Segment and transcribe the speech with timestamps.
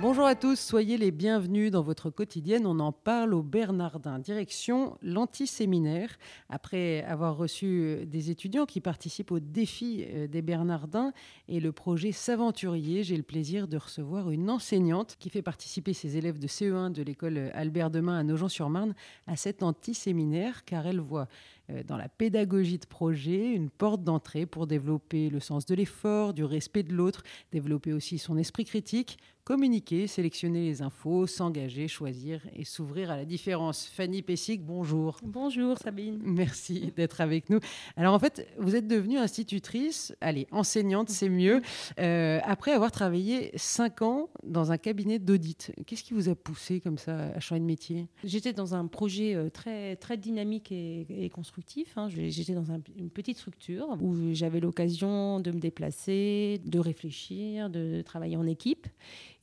[0.00, 2.66] Bonjour à tous, soyez les bienvenus dans votre quotidienne.
[2.66, 6.16] On en parle au Bernardin, direction l'antiséminaire.
[6.48, 11.12] Après avoir reçu des étudiants qui participent au défi euh, des Bernardins
[11.48, 16.16] et le projet S'aventurier, j'ai le plaisir de recevoir une enseignante qui fait participer ses
[16.16, 18.94] élèves de CE1 de l'école Albert Demain à Nogent-sur-Marne
[19.26, 21.28] à cet antiséminaire car elle voit
[21.70, 26.32] euh, dans la pédagogie de projet une porte d'entrée pour développer le sens de l'effort,
[26.32, 27.22] du respect de l'autre,
[27.52, 33.24] développer aussi son esprit critique, communiquer, sélectionner les infos, s'engager, choisir et s'ouvrir à la
[33.24, 33.86] différence.
[33.86, 35.18] Fanny Pessic, bonjour.
[35.22, 36.20] Bonjour Sabine.
[36.22, 37.58] Merci d'être avec nous.
[37.96, 41.62] Alors en fait, vous êtes devenue institutrice, allez, enseignante, c'est mieux,
[41.98, 45.72] euh, après avoir travaillé cinq ans dans un cabinet d'audit.
[45.86, 48.06] Qu'est-ce qui vous a poussé comme ça à changer de métier?
[48.24, 51.96] J'étais dans un projet euh, très, très dynamique et, constructif.
[51.96, 52.08] Hein.
[52.08, 52.64] J'étais dans
[52.96, 58.86] une petite structure où j'avais l'occasion de me déplacer, de réfléchir, de travailler en équipe.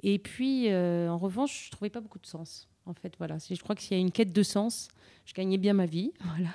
[0.04, 2.68] Et puis, euh, en revanche, je trouvais pas beaucoup de sens.
[2.86, 3.38] En fait, voilà.
[3.38, 4.90] Je crois que s'il y a une quête de sens,
[5.26, 6.14] je gagnais bien ma vie.
[6.26, 6.50] Voilà.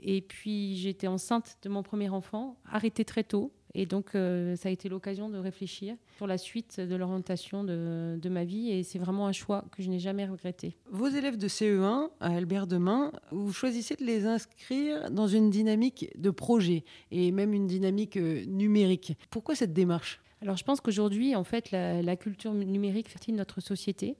[0.00, 3.52] Et puis, j'étais enceinte de mon premier enfant, arrêtée très tôt.
[3.74, 8.18] Et donc, euh, ça a été l'occasion de réfléchir sur la suite de l'orientation de,
[8.20, 8.70] de, ma vie.
[8.70, 10.76] Et c'est vraiment un choix que je n'ai jamais regretté.
[10.90, 16.10] Vos élèves de CE1 à Albert Demain, vous choisissez de les inscrire dans une dynamique
[16.16, 19.12] de projet et même une dynamique euh, numérique.
[19.30, 20.20] Pourquoi cette démarche?
[20.46, 24.14] Alors je pense qu'aujourd'hui, en fait, la, culture numérique fait de notre société,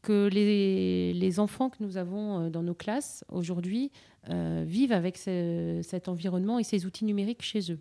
[0.00, 3.92] que les, enfants que nous avons euh, dans nos classes aujourd'hui
[4.30, 7.78] euh, vivent avec cet environnement et ces outils numériques chez eux.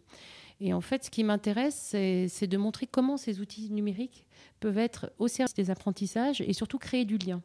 [0.60, 1.96] Et en fait, ce qui m'intéresse,
[2.28, 4.26] c'est de montrer comment ces outils numériques
[4.59, 7.42] peuvent être au service des apprentissages et surtout créer du lien.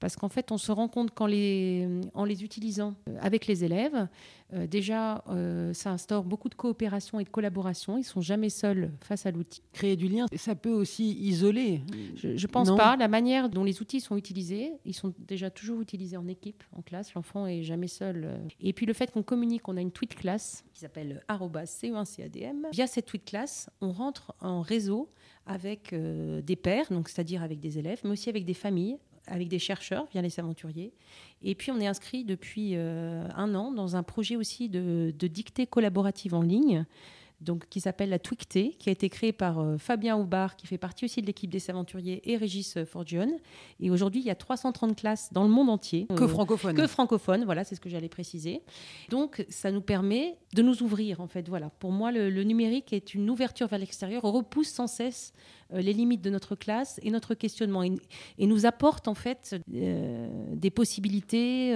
[0.00, 3.64] Parce qu'en fait, on se rend compte qu'en les, en les utilisant euh, avec les
[3.64, 4.08] élèves,
[4.52, 7.96] euh, déjà, euh, ça instaure beaucoup de coopération et de collaboration.
[7.96, 9.62] Ils ne sont jamais seuls face à l'outil.
[9.72, 11.82] Créer du lien, ça peut aussi isoler.
[12.16, 12.96] Je ne pense pas.
[12.96, 16.82] La manière dont les outils sont utilisés, ils sont déjà toujours utilisés en équipe, en
[16.82, 17.14] classe.
[17.14, 18.40] L'enfant est jamais seul.
[18.60, 22.70] Et puis le fait qu'on communique, on a une tweet class qui s'appelle CE1CADM.
[22.72, 25.08] Via cette tweet class, on rentre en réseau
[25.46, 29.58] avec des pairs, donc c'est-à-dire avec des élèves, mais aussi avec des familles, avec des
[29.58, 30.92] chercheurs via les aventuriers.
[31.42, 35.26] Et puis on est inscrit depuis euh, un an dans un projet aussi de, de
[35.26, 36.84] dictée collaborative en ligne
[37.44, 40.78] donc, qui s'appelle la Twicté, qui a été créée par euh, Fabien Houbard, qui fait
[40.78, 43.32] partie aussi de l'équipe des Saventuriers, et Régis euh, Forgione.
[43.80, 46.06] Et aujourd'hui, il y a 330 classes dans le monde entier.
[46.16, 46.74] Que francophones.
[46.74, 48.62] Que francophones, voilà, c'est ce que j'allais préciser.
[49.10, 51.48] Donc, ça nous permet de nous ouvrir, en fait.
[51.48, 51.70] Voilà.
[51.70, 56.22] Pour moi, le, numérique est une ouverture vers l'extérieur, repousse sans cesse euh, les limites
[56.22, 61.72] de notre classe et notre questionnement, et, nous apporte, en fait, des possibilités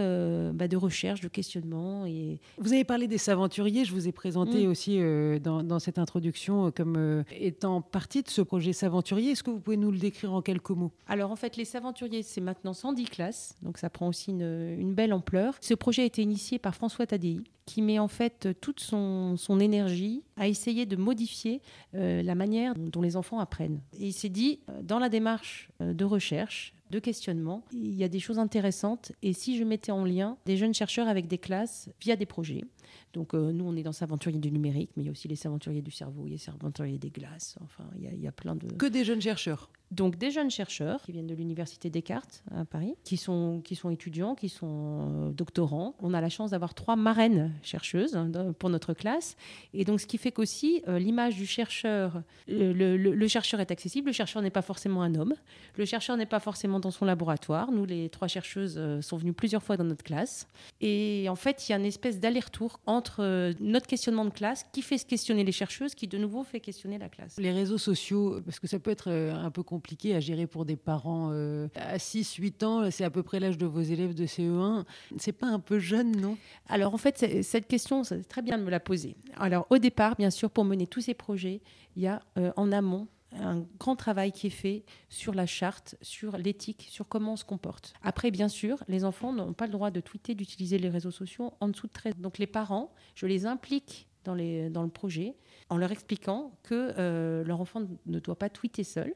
[0.54, 2.06] bah, de recherche, de questionnement.
[2.06, 2.40] Et...
[2.58, 4.70] Vous avez parlé des Saventuriers, je vous ai présenté mm.
[4.70, 4.98] aussi
[5.42, 9.32] dans dans, cette introduction euh, comme euh, étant partie de ce projet Saventurier.
[9.32, 10.92] Est-ce que vous pouvez nous le décrire en quelques mots?
[11.06, 15.12] Alors en fait, les Saventuriers, c'est maintenant 110 classes, donc ça prend aussi une, belle
[15.12, 15.54] ampleur.
[15.60, 20.22] Ce projet a été initié par François Tadei, qui met en fait toute son, énergie
[20.36, 21.60] à essayer de modifier
[21.94, 23.80] euh, la manière dont les enfants apprennent.
[23.98, 28.20] Et il s'est dit, dans la démarche de recherche, de questionnement, il y a des
[28.20, 29.12] choses intéressantes.
[29.22, 32.64] Et si je mettais en lien des jeunes chercheurs avec des classes via des projets,
[33.12, 35.36] donc euh, nous, on est dans Saventurier du numérique, mais il y a aussi les
[35.36, 38.66] Saventuriers du cerveau, il y a Saventuriers des glaces, enfin, il y a plein de...
[38.72, 42.94] Que des jeunes chercheurs donc des jeunes chercheurs qui viennent de l'université Descartes à Paris,
[43.04, 45.94] qui sont, qui sont étudiants, qui sont euh, doctorants.
[46.00, 49.36] On a la chance d'avoir trois marraines chercheuses hein, pour notre classe.
[49.72, 54.12] Et donc ce qui fait qu'aussi euh, l'image du chercheur, le, chercheur est accessible, le
[54.12, 55.34] chercheur n'est pas forcément un homme,
[55.76, 57.72] le chercheur n'est pas forcément dans son laboratoire.
[57.72, 60.48] Nous, les trois chercheuses, euh, sont venues plusieurs fois dans notre classe.
[60.82, 64.82] Et en fait, il y a une espèce d'aller-retour entre notre questionnement de classe qui
[64.82, 67.36] fait se questionner les chercheuses, qui de nouveau fait questionner la classe.
[67.38, 70.64] Les réseaux sociaux, parce que ça peut être un peu compliqué compliqué à gérer pour
[70.64, 72.90] des parents euh, à 6, 8 ans.
[72.90, 74.84] C'est à peu près l'âge de vos élèves de CE1.
[75.18, 76.36] C'est pas un peu jeune, non?
[76.68, 79.14] Alors en fait, cette question, c'est très bien de me la poser.
[79.36, 81.60] Alors au départ, bien sûr, pour mener tous ces projets,
[81.94, 85.94] il y a euh, en amont un grand travail qui est fait sur la charte,
[86.02, 87.94] sur l'éthique, sur comment on se comporte.
[88.02, 91.52] Après, bien sûr, les enfants n'ont pas le droit de tweeter, d'utiliser les réseaux sociaux
[91.60, 92.16] en dessous de 13.
[92.16, 95.36] Donc les parents, je les implique dans, le projet
[95.70, 99.14] en leur expliquant que euh, leur enfant ne doit pas tweeter seul,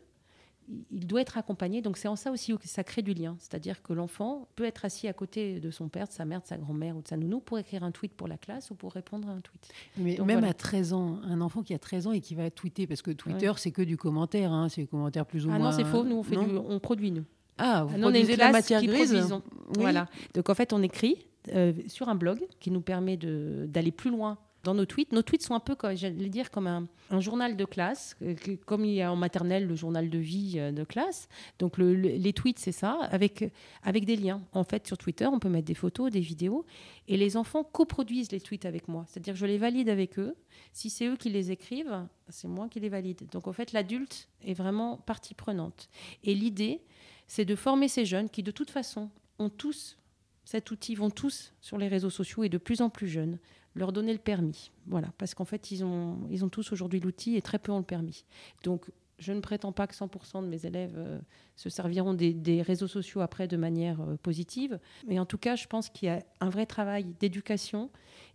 [0.91, 1.83] il doit être accompagné.
[1.83, 3.37] Donc c'est en ça aussi que ça crée du lien.
[3.39, 6.47] C'est-à-dire que l'enfant peut être assis à côté de son père, de sa mère, de
[6.47, 8.93] sa grand-mère ou de sa nounou pour écrire un tweet pour la classe ou pour
[8.93, 9.69] répondre à un tweet.
[9.97, 12.87] Mais même à 13 ans, un enfant qui a 13 ans et qui va tweeter,
[12.87, 15.71] parce que Twitter, c'est que du commentaire, hein, c'est du commentaire plus ou ah moins...
[15.71, 17.25] non, c'est faux, nous on, fait on produit, nous.
[17.59, 19.15] Ah, vous ah, produisez la matière grise
[19.77, 20.09] Voilà.
[20.35, 21.27] Donc en fait, on écrit
[21.89, 25.13] sur un blog qui nous permet d'aller plus loin dans nos tweets.
[25.13, 26.89] Nos tweets sont un peu, j'allais dire, comme un,
[27.21, 28.35] journal de classe, euh,
[28.67, 31.29] comme il y a en maternelle le journal de vie euh, de classe.
[31.59, 34.43] Donc les tweets, c'est ça, avec, avec des liens.
[34.53, 36.65] En fait, sur Twitter, on peut mettre des photos, des vidéos,
[37.09, 39.05] et les enfants coproduisent les tweets avec moi.
[39.09, 40.35] C'est-à-dire que je les valide avec eux.
[40.73, 43.29] Si c'est eux qui les écrivent, c'est moi qui les valide.
[43.31, 45.89] Donc en fait, l'adulte est vraiment partie prenante.
[46.25, 46.81] Et l'idée,
[47.27, 49.99] c'est de former ces jeunes qui, de toute façon, ont tous
[50.45, 53.39] cet outil, vont tous sur les réseaux sociaux et de plus en plus jeunes,
[53.75, 54.71] leur donner le permis.
[54.87, 57.79] Voilà, parce qu'en fait, ils ont, ils ont tous aujourd'hui l'outil et très peu ont
[57.79, 58.25] le permis.
[58.65, 58.91] Donc,
[59.23, 61.19] je ne prétends pas que 100% de mes élèves euh,
[61.57, 64.79] se serviront des, réseaux sociaux après de manière euh, positive.
[65.07, 67.91] Mais en tout cas, je pense qu'il y a un vrai travail d'éducation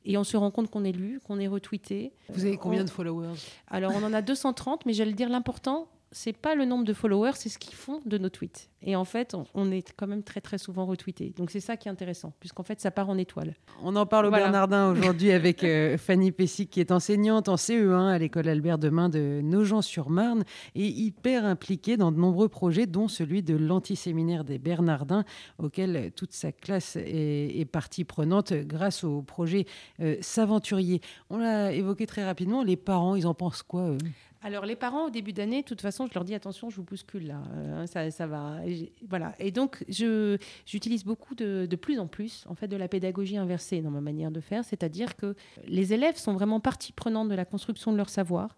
[0.06, 2.14] et on se rend compte qu'on est lu, qu'on est retweeté.
[2.30, 3.36] Vous avez combien de followers?
[3.68, 7.34] Alors, on en a 230, mais j'allais dire l'important, c'est pas le nombre de followers,
[7.36, 8.70] c'est ce qu'ils font de nos tweets.
[8.82, 11.34] Et en fait, on, est quand même très très souvent retweeté.
[11.36, 13.56] Donc c'est ça qui est intéressant, puisqu'en fait, ça part en étoile.
[13.82, 18.08] On en parle au Bernardin aujourd'hui avec euh, Fanny Pessic, qui est enseignante en CE1
[18.08, 20.44] à l'école Albert Demain de Nogent-sur-Marne
[20.76, 25.26] et hyper impliquée dans de nombreux projets, dont celui de l'antiséminaire des Bernardins,
[25.58, 29.66] auquel toute sa classe est, partie prenante grâce au projet
[30.00, 31.02] euh, S'aventurier.
[31.30, 32.64] On l'a évoqué très rapidement.
[32.64, 33.98] Les parents, ils en pensent quoi
[34.48, 36.84] alors les parents au début d'année, de toute façon, je leur dis attention, je vous
[36.84, 39.34] bouscule là, euh, ça, va, et voilà.
[39.40, 43.82] Et donc j'utilise beaucoup de, de, plus en plus en fait de la pédagogie inversée
[43.82, 45.36] dans ma manière de faire, c'est-à-dire que
[45.68, 48.58] les élèves sont vraiment partie prenante de la construction de leur savoir.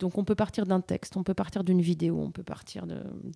[0.00, 2.84] Donc on peut partir d'un texte, on peut partir d'une vidéo, on peut partir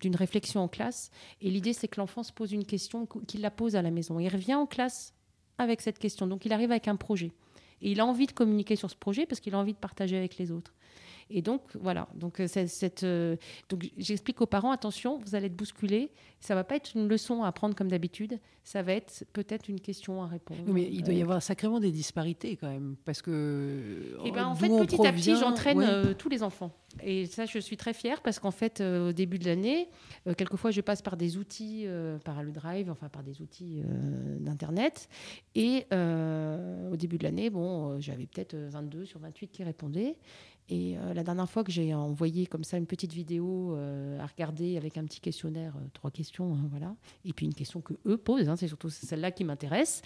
[0.01, 1.09] d'une réflexion en classe.
[1.39, 4.19] Et l'idée c'est que l'enfant se pose une question, qu'il la pose à la maison.
[4.19, 5.13] Il revient en classe
[5.57, 6.27] avec cette question.
[6.27, 7.31] Donc il arrive avec un projet.
[7.81, 10.17] Et il a envie de communiquer sur ce projet parce qu'il a envie de partager
[10.17, 10.73] avec les autres.
[11.29, 12.07] Et donc, voilà.
[12.15, 13.35] Donc, euh, cette, euh,
[13.69, 16.11] donc j'explique aux parents attention, vous allez être bousculés.
[16.39, 18.39] Ça va pas être une leçon à apprendre comme d'habitude.
[18.63, 20.61] Ça va être peut-être une question à répondre.
[20.67, 22.95] mais il doit y euh, avoir sacrément des disparités quand même.
[23.05, 24.15] Parce que.
[24.25, 26.71] Eh ben, en fait, petit à petit, j'entraîne tous les enfants.
[27.01, 29.89] Et ça, je suis très fière parce qu'en fait, au début de l'année,
[30.37, 31.87] quelquefois, je passe par des outils,
[32.23, 33.81] par le Drive, enfin par des outils
[34.39, 35.09] d'Internet.
[35.55, 40.17] Et au début de l'année, bon, j'avais peut-être 22 sur 28 qui répondaient.
[40.69, 44.25] Et euh, la dernière fois que j'ai envoyé comme ça une petite vidéo euh, à
[44.25, 46.95] regarder avec un petit questionnaire, euh, trois questions, hein, voilà,
[47.25, 50.01] et puis une question que eux posent, hein, c'est surtout celle-là qui m'intéresse,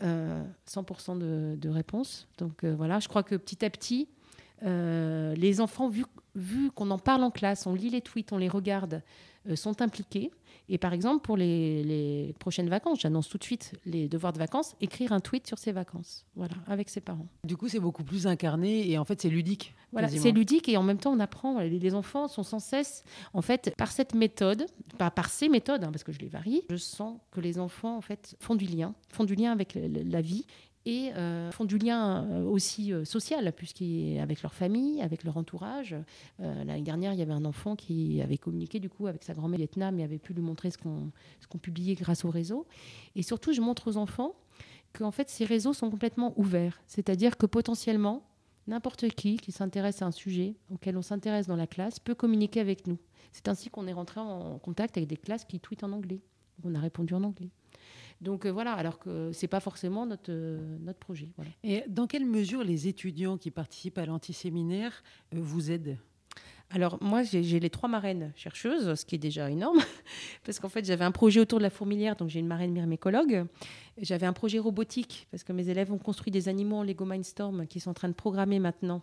[0.00, 2.26] 100% de, de réponses.
[2.38, 4.08] Donc voilà, je crois que petit à petit,
[4.62, 6.04] les enfants, vu,
[6.38, 9.02] vu qu'on en parle en classe, on lit les tweets, on les regarde,
[9.54, 10.30] sont impliqués.
[10.70, 14.76] Et par exemple, pour les, prochaines vacances, j'annonce tout de suite les devoirs de vacances,
[14.80, 17.26] écrire un tweet sur ses vacances, voilà, avec ses parents.
[17.44, 19.74] Du coup, c'est beaucoup plus incarné et en fait, c'est ludique.
[19.92, 21.60] Voilà, c'est ludique et en même temps, on apprend.
[21.60, 23.02] Les, enfants sont sans cesse,
[23.32, 24.66] en fait, par cette méthode,
[24.98, 27.96] pas par ces méthodes, hein, parce que je les varie, je sens que les enfants,
[27.96, 30.44] en fait, font du lien, font du lien avec la vie
[30.88, 35.36] et euh, font du lien euh, aussi euh, social, puisqu'ils avec leur famille, avec leur
[35.36, 35.94] entourage.
[36.38, 39.58] L'année dernière, il y avait un enfant qui avait communiqué du coup avec sa grand-mère
[39.58, 41.10] Vietnam et avait pu lui montrer ce qu'on
[41.50, 42.66] qu'on publiait grâce au réseau.
[43.16, 44.34] Et surtout, je montre aux enfants
[44.94, 46.80] qu'en fait, ces réseaux sont complètement ouverts.
[46.86, 48.22] C'est-à-dire que potentiellement,
[48.66, 52.60] n'importe qui qui s'intéresse à un sujet auquel on s'intéresse dans la classe peut communiquer
[52.60, 52.98] avec nous.
[53.32, 56.20] C'est ainsi qu'on est rentré en contact avec des classes qui tweetent en anglais.
[56.64, 57.50] On a répondu en anglais.
[58.20, 61.28] Donc euh, voilà, alors que ce n'est pas forcément notre, euh, notre projet.
[61.62, 65.02] Et dans quelle mesure les étudiants qui participent à l'antiséminaire
[65.34, 65.98] euh, vous aident?
[66.70, 69.80] Alors moi, j'ai les trois marraines chercheuses, ce qui est déjà énorme,
[70.44, 73.46] parce qu'en fait, j'avais un projet autour de la fourmilière, donc j'ai une marraine myrmécologue.
[74.00, 77.66] J'avais un projet robotique, parce que mes élèves ont construit des animaux en Lego Mindstorm
[77.66, 79.02] qui sont en train de programmer maintenant.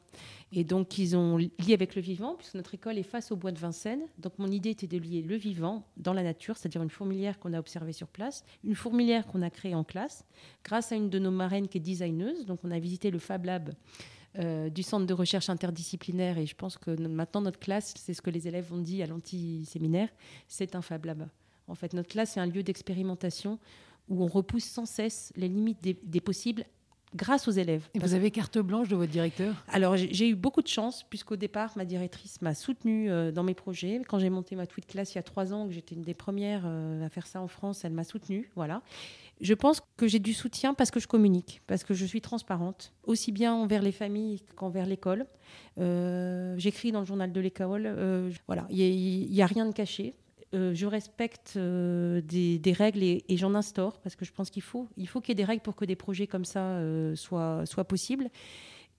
[0.53, 3.51] Et donc, ils ont lié avec le vivant, puisque notre école est face au bois
[3.51, 4.05] de Vincennes.
[4.19, 7.53] Donc, mon idée était de lier le vivant dans la nature, c'est-à-dire une fourmilière qu'on
[7.53, 10.23] a observée sur place, une fourmilière qu'on a créée en classe,
[10.63, 12.45] grâce à une de nos marraines qui est designeuse.
[12.45, 13.73] Donc, on a visité le Fab Lab
[14.39, 16.37] euh, du centre de recherche interdisciplinaire.
[16.37, 19.07] Et je pense que maintenant, notre classe, c'est ce que les élèves ont dit à
[19.07, 20.09] l'anti-séminaire,
[20.47, 21.27] c'est un Fab Lab.
[21.67, 23.59] En fait, notre classe, c'est un lieu d'expérimentation
[24.09, 26.65] où on repousse sans cesse les limites des, possibles
[27.15, 27.87] grâce aux élèves.
[27.93, 29.55] Et vous avez carte blanche de votre directeur?
[29.67, 33.53] Alors j'ai eu beaucoup de chance puisqu'au départ ma directrice m'a soutenue euh, dans mes
[33.53, 34.01] projets.
[34.07, 36.13] Quand j'ai monté ma tweet class il y a trois ans, que j'étais une des
[36.13, 38.81] premières euh, à faire ça en France, elle m'a soutenue, voilà.
[39.41, 42.93] Je pense que j'ai du soutien parce que je communique, parce que je suis transparente,
[43.03, 45.25] aussi bien envers les familles qu'envers l'école.
[45.77, 47.83] Euh, j'écris dans le journal de l'école.
[47.85, 50.15] Euh, voilà, il n'y a, rien de caché.
[50.53, 55.07] Euh, je respecte des, règles et, j'en instaure parce que je pense qu'il faut il
[55.07, 56.79] faut qu'il y ait des règles pour que des projets comme ça
[57.15, 58.29] soient, possibles.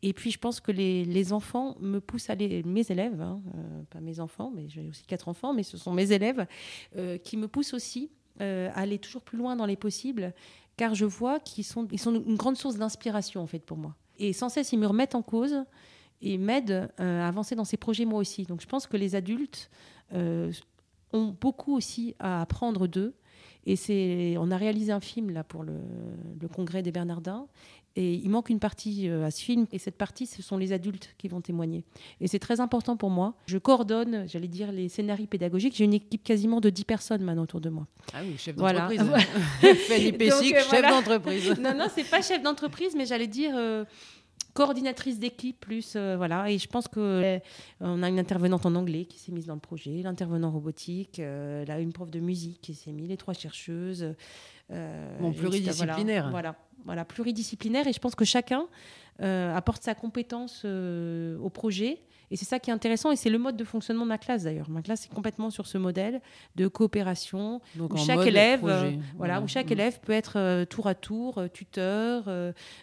[0.02, 3.40] Et puis je pense que les, enfants me poussent à aller, mes élèves, hein,
[3.88, 6.46] pas mes enfants, mais j'ai aussi quatre enfants, mais ce sont mes élèves
[7.24, 10.34] qui me poussent aussi euh, aller toujours plus loin dans les possibles,
[10.76, 13.94] car je vois qu'ils sont, ils sont une grande source d'inspiration en fait pour moi.
[14.18, 15.64] Et sans cesse, ils me remettent en cause
[16.22, 18.44] et m'aident euh, à avancer dans ces projets moi aussi.
[18.44, 19.70] Donc je pense que les adultes
[20.12, 20.52] euh,
[21.12, 23.14] ont beaucoup aussi à apprendre d'eux.
[23.68, 27.48] Et c'est, on a réalisé un film là pour le congrès des Bernardins
[27.96, 30.72] et il manque une partie euh, à ce film, et cette partie, ce sont les
[30.72, 31.82] adultes qui vont témoigner.
[32.20, 33.34] Et c'est très important pour moi.
[33.46, 35.74] Je coordonne, j'allais dire, les scénarios pédagogiques.
[35.74, 37.86] J'ai une équipe quasiment de 10 personnes maintenant autour de moi.
[38.12, 39.00] Ah oui, chef d'entreprise.
[39.00, 39.24] Voilà.
[39.88, 41.58] Fanny Pessic, chef d'entreprise.
[41.58, 43.52] non, non, c'est pas chef d'entreprise, mais j'allais dire...
[43.56, 43.84] Euh,
[44.52, 47.38] coordinatrice d'équipe plus euh, voilà et je pense que
[47.80, 51.78] on a une intervenante en anglais qui s'est mise dans le projet l'intervenant robotique là
[51.78, 54.14] une prof de musique qui s'est mise les trois chercheuses
[54.68, 56.56] bon pluridisciplinaire voilà
[56.86, 57.86] voilà, pluridisciplinaire.
[57.86, 58.66] Et je pense que chacun
[59.20, 62.00] euh, apporte sa compétence euh, au projet.
[62.30, 63.12] Et c'est ça qui est intéressant.
[63.12, 64.70] Et c'est le mode de fonctionnement de ma classe d'ailleurs.
[64.70, 66.20] Ma classe est complètement sur ce modèle
[66.54, 69.72] de coopération où chaque élève, euh, voilà, où chaque mm.
[69.72, 72.24] élève peut être tour à tour tuteur,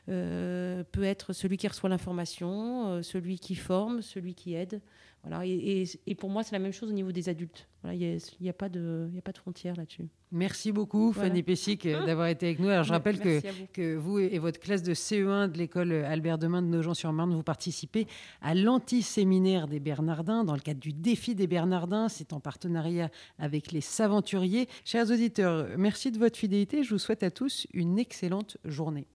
[0.06, 4.82] peut être celui qui reçoit l'information, celui qui forme, celui qui aide.
[5.26, 7.66] Voilà, et, pour moi, c'est la même chose au niveau des adultes.
[7.86, 7.98] Il
[8.42, 10.06] n'y a, a, pas de, de frontière là-dessus.
[10.32, 12.68] Merci beaucoup, Fanny Pessic, euh, d'avoir été avec nous.
[12.68, 13.68] Alors, je rappelle que vous.
[13.72, 18.06] que vous et votre classe de CE1 de l'école Albert Demain de Nogent-sur-Marne, vous participez
[18.42, 22.10] à l'anti-séminaire des Bernardins dans le cadre du défi des Bernardins.
[22.10, 24.68] C'est en partenariat avec les Saventuriers.
[24.84, 26.84] Chers auditeurs, merci de votre fidélité.
[26.84, 29.08] Je vous souhaite à tous une excellente journée.